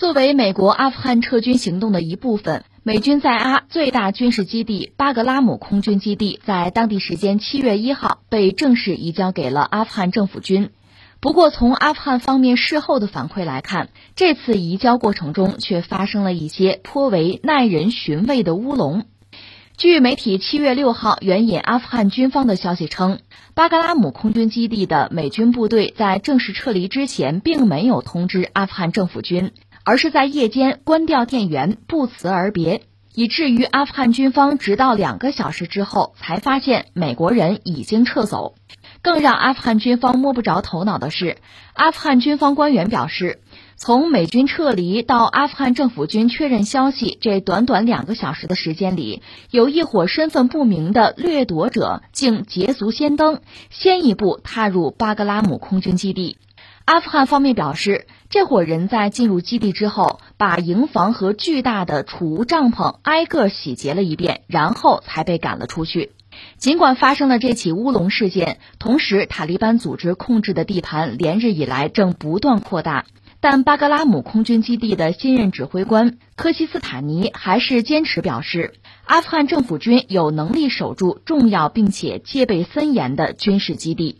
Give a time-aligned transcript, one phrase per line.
[0.00, 10.70] 作为美国阿富汗撤军行动的一部分，美军在阿最大军事基地巴格拉姆空军基地在当地时间七月一号被正式移交给了阿富汗政府军。
[11.20, 19.04] 不过，从阿富汗方面事后的反馈来看，这次移交过程中却发生了一些颇为耐人寻味的乌龙。
[19.76, 23.18] 据媒体七月六号援引阿富汗军方的消息称，
[23.52, 29.52] 巴格拉姆空军基地的美军部队在正式撤离之前，并没有通知阿富汗政府军。
[29.84, 32.82] 而是在夜间关掉电源，不辞而别，
[33.14, 38.54] 以至于阿富汗军方直到两个小时之后才发现美国人已经撤走。
[39.02, 41.38] 更让阿富汗军方摸不着头脑的是，
[41.72, 43.40] 阿富汗军方官员表示，
[43.76, 53.40] 从美军撤离到阿富汗政府军确认消息这短短两个小时的时间里，有一伙身份不明的掠夺者竟捷足先登，
[53.70, 56.36] 先一步踏入巴格拉姆空军基地。
[56.84, 66.12] 阿富汗方面表示，这伙人在进入基地之后，把营房和巨大的储物帐篷挨个洗劫了一遍，然后才被赶了出去。
[66.56, 73.04] 尽管发生了这起乌龙事件，同时塔利班组织控制的地盘连日以来正不断扩大，
[73.40, 78.74] 但巴格拉姆空军基地的新任指挥官科西斯塔尼还是坚持表示，
[79.04, 84.18] 阿富汗政府军有能力守住重要并且戒备森严的军事基地。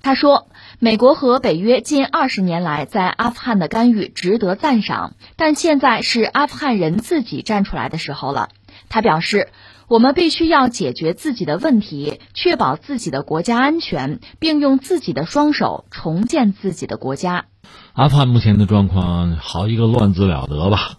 [0.00, 0.48] 他说
[0.80, 8.48] ：“美国和北约近二十年来在阿富汗的干预值得赞赏，但现在是阿富汗人自己站出来的时候了。”
[8.88, 9.48] 他表示
[9.86, 17.44] ：“我们必须要解决自己的问题，确保自己的国家安全，并用自己的双手重建自己的国家。”
[17.92, 20.98] 阿富汗目前的状况好一个乱字了得吧？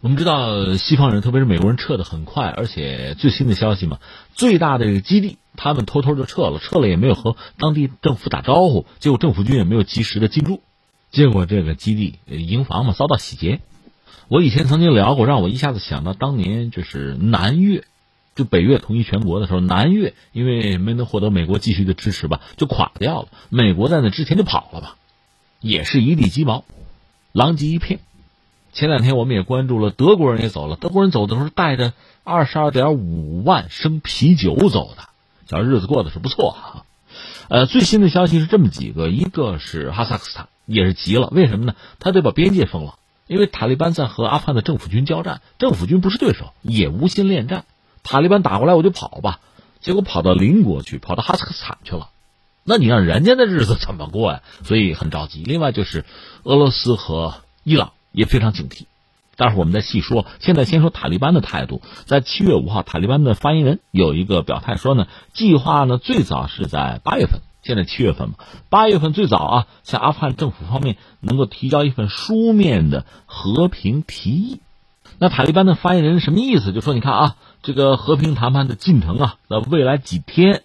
[0.00, 3.98] 我们知道西方人，特别是美国人撤的很快，而且最新的消息嘛，
[4.32, 5.36] 最大的这个基地。
[5.62, 10.62] 他们偷偷就撤了，撤了也没有和当地政府打招呼，结果政府军也没有及时的进驻，
[11.10, 13.60] 结果这个基地营房嘛遭到洗劫。
[14.28, 17.84] 我以前曾经聊过，让我一下子想到当年就是南越，
[18.34, 23.28] 就北越统一全国的时候，南越因为没能获得美国继续的支持吧，就垮掉了。
[23.50, 24.96] 美国在那之前就跑了吧，
[25.60, 26.64] 也是一地鸡毛，
[27.32, 28.00] 狼藉一片。
[28.72, 31.92] 前两天我们也关注了，德国人也走了，德国人走的时候带着
[32.24, 35.09] 二十二点五万升啤酒走的。
[35.50, 36.84] 小日子过得是不错哈，
[37.48, 41.74] 呃，最新的消息是这么几个，一个是哈萨克斯坦也是急了，为什么呢？
[41.98, 42.94] 他得把边界封了，
[43.26, 47.64] 因为塔利班在和阿富汗的政府军交战，政府军不是对手，也无心恋战，
[48.04, 49.40] 塔利班打过来我就跑吧，
[49.80, 52.10] 结果跑到邻国去，跑到哈萨克斯坦去了，
[52.62, 54.42] 那你让人家的日子怎么过呀？
[54.62, 55.42] 所以很着急。
[55.42, 56.04] 另外就是
[56.44, 57.34] 俄罗斯和
[57.64, 58.84] 伊朗也非常警惕。
[59.40, 60.26] 待会儿我们再细说。
[60.38, 61.80] 现在先说塔利班的态度。
[62.04, 68.34] 在七月五号，塔利班的发言人有一个表态说呢，计划呢最早是在八月份，现在七月份嘛，
[68.68, 74.60] 八月份最早啊，向阿富汗政府方面能够提交一份书面的和平提议。
[75.18, 76.74] 那塔利班的发言人什么意思？
[76.74, 80.64] 就说你看啊，这个和平谈判的进程啊，在未来几天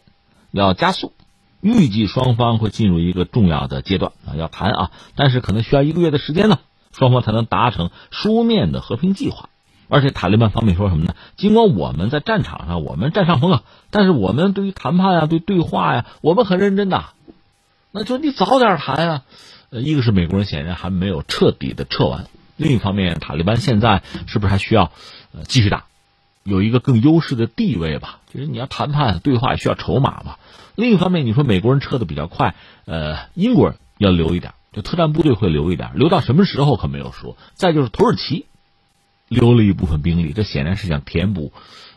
[0.51, 1.13] 要加速，
[1.61, 6.59] 预计双方会进入一个重要的阶段啊，要谈啊，但是可能需要一个月的时间呢。
[6.97, 9.49] 双方才能达成书面的和平计划，
[9.89, 11.15] 而且塔利班方面说什么呢？
[11.35, 17.03] 尽管我们在战场上我们占上风啊，但是我们对于谈判啊、对对话呀，我们很认真的。
[17.91, 19.21] 那就你早点谈啊！
[19.69, 24.91] 呃，一个是美国人显然还没有彻底的撤完，另一方面塔利班现在是不是还需要
[25.47, 25.85] 继续打，
[26.43, 28.19] 有一个更优势的地位吧？
[28.33, 30.39] 就是你要谈判对话需要筹码吧。
[30.75, 34.53] 另一方面，你说美国人撤的比较快，呃，英国人要留一点。
[34.75, 37.37] 就特战部队会留一点，留到什么时候可没有说。
[37.53, 38.45] 再就是土耳其
[39.29, 41.53] 留了一部分兵力，这显然是想填补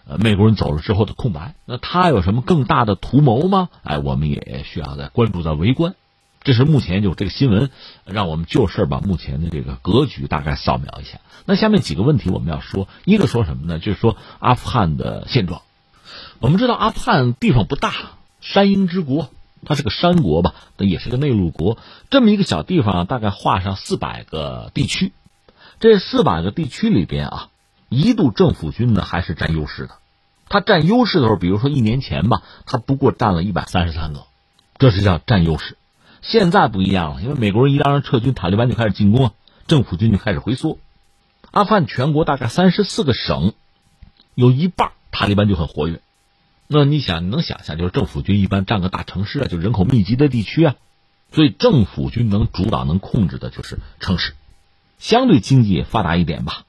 [0.07, 1.57] 呃美国人走了之后的空白。
[1.65, 3.69] 那他有什么更大的图谋吗？
[3.83, 5.97] 哎，我们也需要在关注、在围观。
[6.45, 7.69] 这是目前就这个新闻，
[8.05, 11.19] 让我们就事把目前的这个格局大概扫描一下。
[11.47, 13.81] 那下面几个问题我们要说，一个说什么呢？
[13.81, 15.63] 就是说阿富汗的现状。
[16.39, 17.93] 我们知道阿富汗地方不大，
[18.41, 19.31] 山鹰之国。
[19.65, 21.79] 它是个山国吧，那也是个内陆国。
[22.11, 25.13] 这么一个小地方，大概划上四百个地区。
[25.81, 27.49] 这四百个地区里边啊，
[27.89, 29.95] 一度政府军呢还是占优势的。
[30.49, 34.25] 他占优势的时候，比如说一年前吧，他不过占了一百三十三个，
[34.79, 35.77] 这是叫占优势。
[36.21, 39.33] 现在不一样了，因为美国人一让人撤军，塔利班就开始进攻啊，
[39.67, 40.79] 政府军就开始回缩。
[41.51, 43.53] 阿富汗全国大概三十四个省，
[44.35, 46.01] 有一半塔利班就很活跃。
[46.71, 50.77] 那你想，你能想象，就是政府军一般占个大城市啊，就人口密集的地区啊，
[51.33, 54.35] 所以政府军能主导、能控制的就是城市，
[54.99, 56.65] 相对经济也发达一点吧。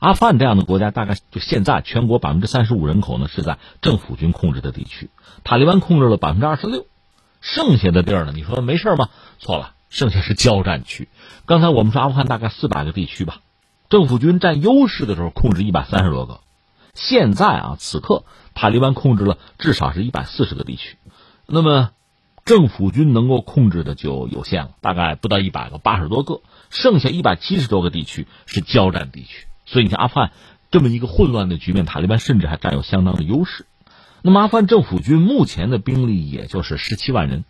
[0.00, 5.08] 阿富汗这样的国家，大概就现在全国百分之三十五人口呢是在政府军控制的地区，
[5.44, 6.84] 塔利班控制了百分之二十六，
[7.40, 9.08] 剩下的地儿呢，你说没事吗？
[9.38, 11.08] 错了，剩下是交战区。
[11.46, 13.40] 刚才我们说阿富汗大概四百个地区吧，
[13.88, 16.40] 政府军占优势的时候控制一百三十多个，
[16.94, 18.24] 现在啊，此刻
[18.54, 20.96] 塔利班控制了至少是一百四十个地区，
[21.46, 21.90] 那么
[22.44, 29.46] 政府军能够控制的就有限了，大概不到一百个，八十多个，剩下一百七十多个地区是交战地区。
[29.66, 30.30] 所以你像阿富汗
[30.70, 33.66] 这么一个混乱的局面，塔利班甚至还占有相当的优势。
[34.22, 37.44] 那么阿富汗政府军目前的兵力也就是十七万人，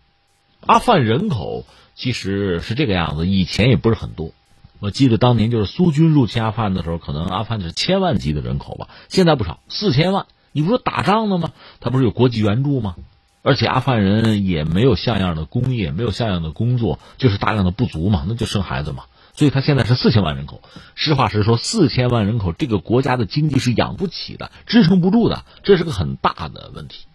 [0.65, 4.31] 阿富汗人口其实是这个样子，以前也不是很多。
[4.79, 10.25] 我记得当年就是苏军入侵阿富汗的时候，可能阿富汗是千万级的人口吧，现在不少，四千万。
[10.51, 11.51] 你不说打仗呢吗？
[11.79, 12.95] 他不是有国际援助吗？
[13.41, 19.03] 而且阿富汗人也没有像样的工业，没有像样的工作，就是大量的不足嘛，那就生孩子嘛。
[19.33, 20.61] 所以他现在是四千万人口。
[20.95, 27.05] 实话实说，四千万人口，这个国家的经济是养不起的，支撑不住的，这是个很大的问题。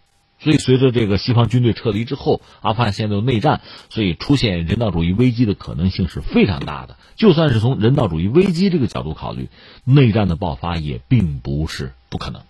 [0.42, 3.60] 所以，随着这个西方军队撤离之后，阿富汗现在有内战，
[3.90, 6.96] 所以出现人道主义危机的可能性是非常大的。
[7.14, 9.50] 就算是从人道主义危机这个角度考虑，
[9.84, 12.40] 内战的爆发也并不是不可能。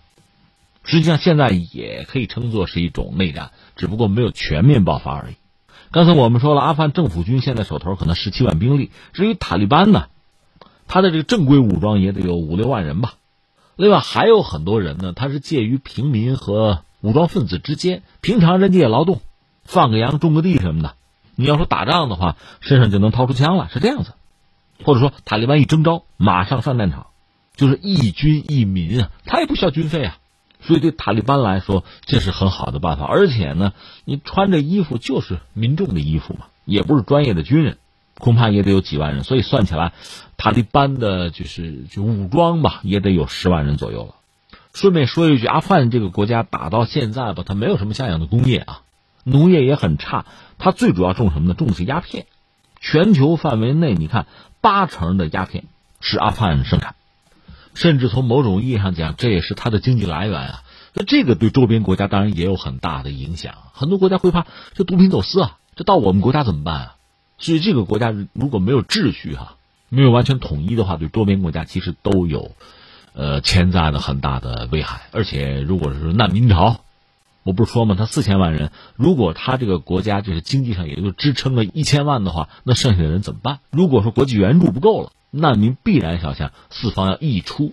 [0.85, 5.35] 实际上，现在也可以称作是一种内战，只不过没有全面爆发而已。
[5.91, 10.07] 刚才我们说了，阿富汗政府军现在手头可能十七万兵力，至于塔利班呢，
[10.87, 13.15] 他的这个正规武装也得有五六万人吧。
[13.75, 16.85] 另外还有很多人呢，他是介于平民和。
[17.01, 19.21] 武装分子之间，平常人家也劳动，
[19.65, 20.95] 放个羊、种个地什么的。
[21.35, 24.13] 你要说打仗的话，身上就能掏出枪了，是这样子。
[24.85, 27.07] 或者说塔利班一征召，马上上战场，
[27.57, 30.19] 就是一军一民啊，他也不需要军费啊。
[30.63, 33.07] 所以对塔利班来说，这是很好的办法。
[33.07, 33.73] 而且呢，
[34.05, 37.79] 你穿着衣服就是民众的衣服嘛，也不是专业的军人，
[38.19, 39.25] 恐怕也得有几万人。
[39.25, 39.95] 所以算起来，
[40.37, 44.15] 塔利班的就是就武装吧，也得有十万人左右了。
[44.73, 48.83] 顺便说一句，阿富汗这个国家打到现在吧，它没有什么像样的工业啊，
[49.25, 50.27] 农业也很差。
[50.59, 51.55] 它最主要种什么呢？
[51.55, 52.27] 种的是鸦片。
[52.81, 54.27] 全球范围内，你看
[54.61, 55.65] 八成的鸦片
[56.01, 56.95] 是阿富汗生产，
[57.75, 60.63] 甚至从某种意义上讲，这也是它的经济来源啊。
[60.95, 63.55] 那这个对周边国家当然也有很大的影响。
[63.73, 66.97] 很多国家会怕这毒品走私啊，这到我们国家怎么办啊？
[67.39, 69.57] 所以这个国家如果没有秩序哈，
[69.89, 72.53] 没有完全统一的话，对周边国家其实都有。
[73.13, 76.81] 呃，潜在的很大的危害，而且如果是难民潮，
[77.43, 77.97] 我不是说吗？
[77.99, 83.59] 他四千万人，如果他这个国家就是经济上也就支撑个一千万的话，那剩下的人怎么办？
[83.71, 87.73] 如果说国际援助不够了，难民必然想向四方要溢出。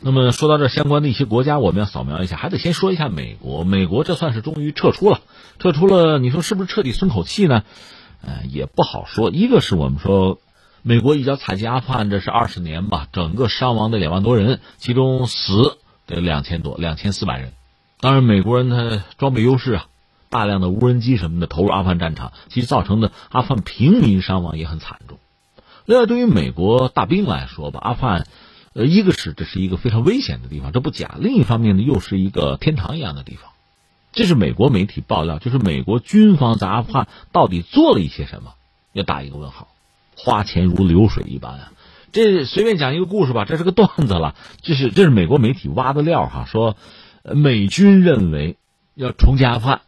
[0.00, 3.64] 那么说到这相关的一些国家，我们要扫描一下，还得先说一下美国。
[3.64, 5.20] 美国这算是终于撤出了，
[5.58, 7.64] 撤出了，你说是不是彻底松口气呢？
[8.22, 9.30] 呃，也不好说。
[9.30, 10.38] 一个是我们说。
[10.84, 17.52] 美国一脚踩进阿富汗，这是二十年吧，整个伤亡的两万多人，其中死得两千多，两千四百人。
[18.00, 19.86] 当然，美国人他装备优势啊，
[20.28, 25.20] 大量的无人机什么的投入阿富汗战场，其实造成的阿富汗平民伤亡也很惨重。
[25.84, 28.26] 另外，对于美国大兵来说吧，阿富汗，
[28.72, 33.52] 呃，一个是这是一个非常危险的地方，这不假；另一方面呢，又是一个天堂一样的地方。
[34.10, 38.54] 这是美国媒体爆料，就是美国军方在阿富汗到底做了一些什么，
[38.92, 39.68] 要打一个问号。
[40.16, 41.72] 花钱如流水一般啊！
[42.12, 44.34] 这随便讲一个故事吧，这是个段子了。
[44.60, 46.76] 这是这是美国媒体挖的料哈，说
[47.22, 48.58] 美军认为
[48.94, 49.80] 要重建阿富汗，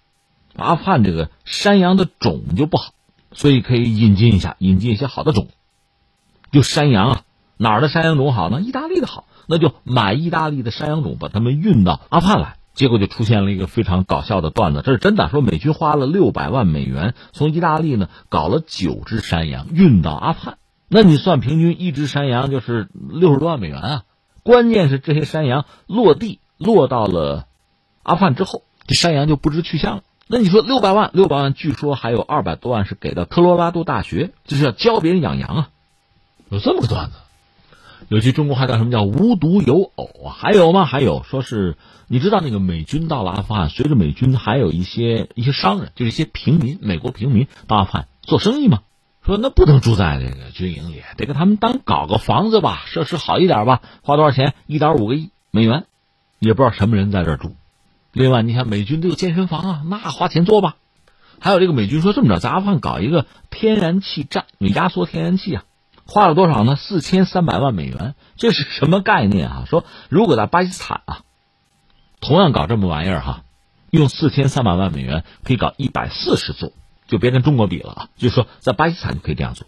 [0.56, 2.92] 阿富汗这个山羊的种就不好，
[3.32, 5.48] 所以可以引进一下，引进一些好的种。
[6.50, 7.22] 就山羊啊，
[7.58, 8.62] 哪儿的山羊种好呢？
[8.62, 12.56] 意大利的好，那就买意大利的山羊种，把它们运到阿富汗来。
[12.74, 15.28] 结果就出现了一个非常搞笑的段子，这是真的。
[15.28, 24.02] 说美军花了六百万美元从意大利呢搞了九只山羊运到阿富汗，那你算平均一只山羊就是六十多万美元啊！
[24.42, 27.46] 关键是这些山羊落地落到了
[28.02, 30.02] 阿富汗之后，这山羊就不知去向了。
[30.26, 35.68] 那你说六百万，六百万，据说还有二百多万是给到科罗拉多大学，就是要教别人养羊啊，
[36.48, 37.12] 有这么个段子。
[38.08, 40.32] 尤其中国还叫什么叫无独有偶啊？
[40.36, 40.84] 还有吗？
[40.84, 48.80] 还有说是你知道那个美军到了阿富汗，随着美军还有一些一些商人，就是一些平民，美国平民到阿富汗做生意吗？
[49.24, 54.52] 说那不能住在这个军营里，得给他们当搞个房子吧，设施好一点吧，花多少钱？
[54.66, 55.84] 一点五个亿美元，
[56.40, 57.56] 也不知道什么人在这住。
[58.12, 60.76] 另外，你看美军都有健身房啊，那花钱做吧。
[61.40, 65.64] 还有这个美军说这么着，在阿富汗搞一个天然气站，你压缩天然气啊。
[66.06, 66.76] 花了多少呢？
[66.76, 69.64] 四千三百万美元，这是什么概念啊？
[69.66, 71.20] 说如果在巴基斯坦啊，
[72.20, 73.44] 同样搞这么玩意儿哈，
[73.90, 76.72] 用四千三百万美元可以搞一百四十座，
[77.08, 78.08] 就别跟中国比了啊。
[78.16, 79.66] 就是说在巴基斯坦就可以这样做，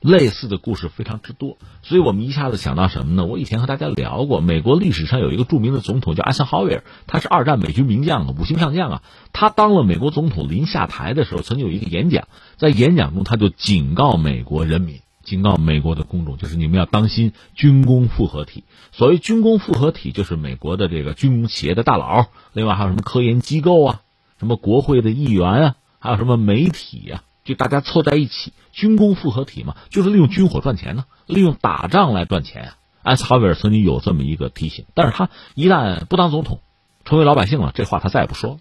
[0.00, 1.58] 类似的故事非常之多。
[1.82, 3.26] 所以我们一下子想到什么呢？
[3.26, 9.02] 我以前和大家聊过，美国历史上有一个著名的总统叫艾森豪威尔，他是二战美军名将啊，五星上将啊。
[9.32, 15.00] 他当了美国总统临下台的时候，曾经有一个演讲，在演讲中他就警告美国人民。
[15.26, 18.62] 警告美国的公众，就是你们要当心军工复合体。
[18.92, 24.00] 所谓军工复合体，就是美国的这个军工企业的大佬，另外还有什么科研机构啊，
[24.38, 32.76] 什么国会的议员啊，还有什么媒体呀，就大家凑在一起，军工复合体嘛，就是利用军火赚钱呢，利用打仗来赚钱啊。
[33.02, 36.60] 艾斯豪威尔曾经有这么一个提醒，但是他一旦不当总统，
[37.04, 38.58] 成为老百姓了，这话他再也不说了。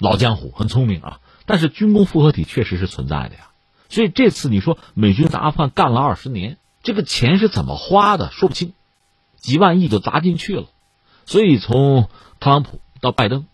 [0.00, 3.50] 老江湖很聪明啊，但是军工复合体确实是存在的呀。
[3.88, 8.72] 所以这次你说美军在阿富汗干了二十年，这个钱是怎么花的说不清，
[9.36, 10.66] 几万亿就砸进去了。
[11.26, 12.08] 所以从
[12.40, 13.46] 特朗普到拜登，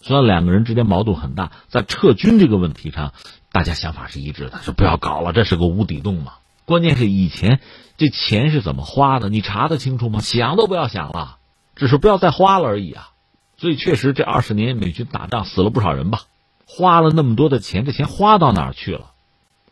[0.00, 3.12] 虽然两个人之间矛盾很大，在撤军这个问题上，
[3.52, 6.34] 大家想法是一致的，说不要搞了，这是个无底洞嘛。
[6.64, 7.60] 关键是以前
[7.96, 10.20] 这钱是怎么花的，你查得清楚吗？
[10.20, 11.38] 想都不要想了，
[11.74, 13.10] 只是不要再花了而已啊。
[13.58, 16.22] 所以确实这二十年美军打仗死了不少人吧，
[16.66, 19.12] 花了那么多的钱，这钱花到哪儿去了？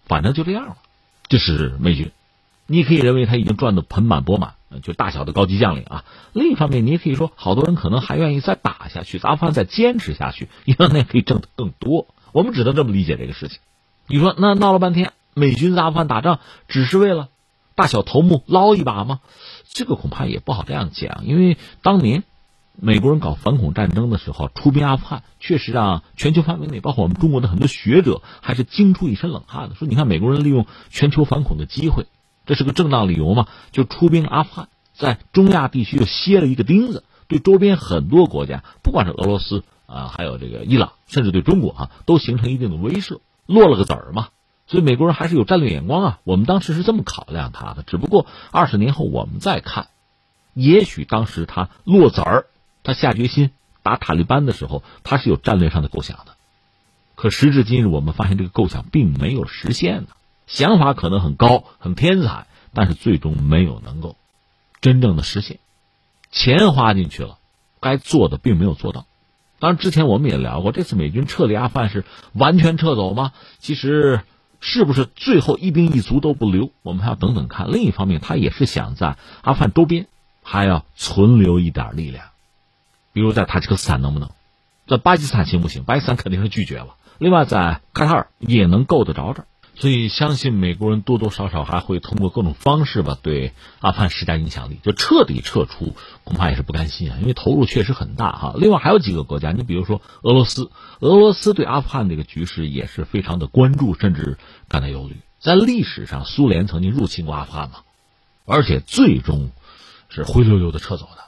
[0.06, 0.76] 反正就这样了，
[1.28, 2.12] 这是美军，
[2.66, 6.04] 你可以认为他已经赚得盆满钵满，就大小的高级将领啊。
[6.32, 12.06] 另一方面，你也可以说，好多人可能还愿意再打下去，阿富汗再坚持下去，因为那可以挣得更多。
[12.32, 13.58] 我们只能这么理解这个事情。
[14.06, 17.28] 你说那闹了半天，美军在阿富汗打仗只是为了
[17.74, 19.20] 大小头目捞一把吗？
[19.72, 22.24] 这个恐怕也不好这样讲，因为当年。
[22.76, 29.76] 美国人搞反恐战争的时候出兵阿富汗，确实让全球范围内，包括我们中国的很多学者，还是惊出一身冷汗的。
[29.76, 32.06] 说你看美国人利用全球反恐的机会，
[32.46, 33.46] 这是个正当理由嘛？
[33.70, 44.28] 就出兵阿富汗，在中亚地区又歇了一个钉子，对周边很多国家，不管是俄罗斯啊，还有这个伊朗，甚至对中国啊，都形成一定的威慑，落了个子儿嘛。
[44.66, 46.18] 所以美国人还是有战略眼光啊。
[46.24, 49.86] 我们当时是这么考量他的，只不过二十年后我们再看，
[50.54, 52.46] 也许当时他落子儿。
[52.84, 53.50] 他下决心
[53.82, 56.36] 打塔利班的时候，他是有战略上的构想的，
[57.16, 60.08] 可时至今日，我们发现这个构想并没有实现呢。
[60.46, 64.16] 想法可能很高、很天才，但是最终没有能够
[64.80, 65.58] 真正的实现。
[66.30, 67.38] 钱花进去了，
[67.80, 69.06] 该做的并没有做到。
[69.58, 73.32] 当然，之前我们也聊过，这次美军撤离阿富汗是完全撤走吗？
[73.60, 74.20] 其实，
[74.60, 77.70] 是不是最后一兵一卒都不留，我们还要等等看。
[77.70, 80.06] 另一方面，他也是想在阿富汗周边
[80.42, 82.26] 还要存留一点力量。
[83.14, 84.28] 比如在塔吉克斯坦能不能，
[84.86, 85.84] 在巴基斯坦行不行？
[85.84, 86.96] 巴基斯坦肯定是拒绝了。
[87.16, 89.44] 另外在卡塔尔也能够得着这，
[89.76, 94.80] 所以相信美国人多多少少还会通过各种方式吧，对阿富汗施加影响力。
[94.82, 95.94] 就彻底撤出，
[96.24, 98.54] 恐怕也是不甘心啊，因为投入确实很大哈。
[98.56, 105.16] 另外还有几个国家，你比如说俄罗斯，俄罗斯对阿富汗这个局势也是非常的关注，甚至感到忧虑。
[105.38, 107.76] 在历史上，苏联曾经入侵过阿富汗嘛，
[108.44, 109.50] 而且最终
[110.08, 111.24] 是灰溜溜的撤走的。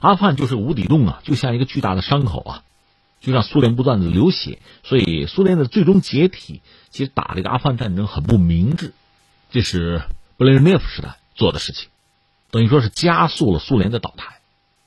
[0.00, 2.62] 阿富汗就是无底洞啊，就像一个巨大的伤口啊，
[3.20, 4.58] 就让苏联不断的流血。
[4.82, 8.94] 所以苏联的最终解体，其实打这个阿富汗战争很不明智，
[9.50, 10.02] 这是
[10.38, 11.88] 布列日涅夫时代做的事情，
[12.50, 14.40] 等于说是加速了苏联的倒台。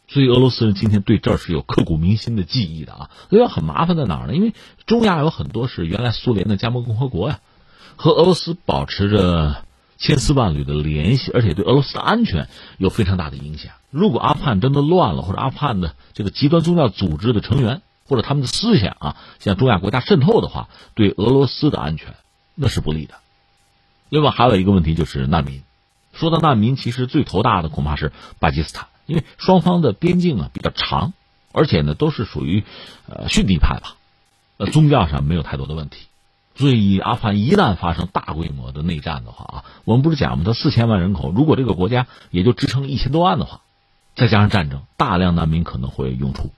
[0.08, 3.10] 所以俄罗斯人今天对这儿是有刻骨铭心的记忆的啊。
[3.29, 4.36] 另外很麻烦在哪儿呢？
[4.36, 4.53] 因为
[4.86, 7.39] 中亚有很多是原来苏联的加盟共和国呀，
[7.96, 9.63] 和俄罗斯保持着。
[9.97, 13.73] 千丝万缕的联系，而且对俄罗斯的安全有非常大的影响。
[13.89, 22.15] 如果阿富汗真的乱了，或者阿富汗的这个极端宗教组织的成员或者他们的思想啊向中亚国家渗透的话，对俄罗斯的安全
[22.55, 23.15] 那是不利的。
[24.09, 25.63] 另外还有一个问题就是难民。
[26.12, 31.13] 说到难民，其实最头大的恐怕是巴基斯坦，因为双方的边境啊比较长，
[31.51, 32.63] 而且呢都是属于
[33.07, 33.95] 呃逊尼派吧，
[34.57, 36.05] 呃宗教上没有太多的问题。
[36.55, 40.43] 所以，阿富汗一旦发生大规模的内战的话啊，我们不是讲吗？
[40.45, 43.62] 它四千万人口，如果这个国家也就支撑一千多万的话，
[44.15, 46.51] 再加上战争，大量难民可能会涌出，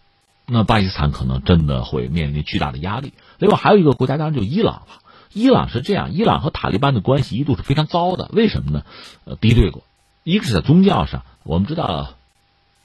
[0.46, 3.14] 那巴基斯坦可能真的会面临巨大的压力。
[3.40, 4.88] 另外，还有一个国家当然就伊朗了。
[5.32, 8.30] 伊朗是这样，伊朗和塔利班的关系一度是非常糟的。
[8.34, 8.84] 为什么呢？
[9.24, 9.84] 呃，敌对过，
[10.24, 12.16] 一个是在宗教上，我们知道，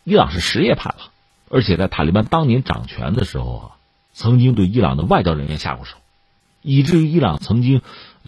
[0.05, 1.11] 伊朗是什叶派了，
[1.49, 3.65] 而且在塔利班当年掌权的时候啊，
[4.13, 5.97] 曾经对伊朗的外交人员下过手。
[6.63, 7.83] 以至于伊朗曾经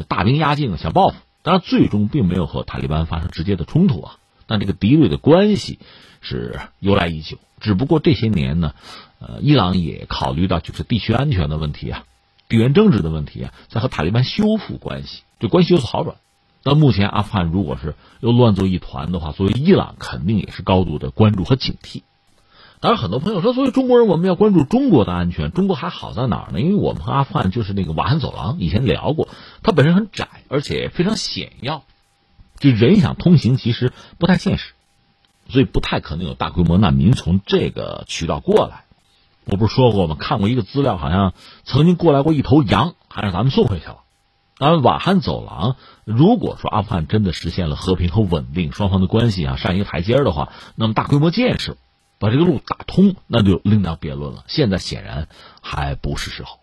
[0.08, 4.16] 大兵压境想报复，当然最终并没有和塔利班发生直接的冲突啊。
[4.46, 5.78] 但这个敌对的关系
[6.20, 7.38] 是由来已久。
[7.60, 8.74] 只不过这些年呢，
[9.20, 12.04] 呃，伊朗也考虑到就是地区安全的问题啊，
[12.48, 16.16] 地缘政治的问题啊，在和塔利班修复关系，这关系有所好转。
[16.64, 22.02] 那目前阿富汗如果是又乱作一团的话，作为伊朗肯定也是高度的关注和警惕。
[22.82, 25.52] 当然，很多朋友说，作为中国人，我们要关注中国的安全。
[25.52, 26.60] 中国还好在哪儿呢？
[26.60, 29.28] 因为我们和阿富汗就是那个瓦罕走廊，以前聊过，
[29.62, 31.84] 它本身很窄，而且非常险要，
[32.58, 34.72] 就人想通行其实不太现实，
[35.48, 38.82] 所以不太可能有大规模难民从这个渠道过来。
[39.44, 40.16] 我不是说过吗？
[40.18, 43.98] 看过一个资料，好像曾经过来过一头羊，还让咱们送回去了。
[44.58, 51.76] 当然，瓦罕走廊如果说阿富汗真的实现了和平和稳定，双方的关系啊上一个台阶的话，那么大规模建设
[52.22, 54.44] 把这个路打通，那就另当别论了。
[54.46, 55.26] 现在显然
[55.60, 56.60] 还不是时候。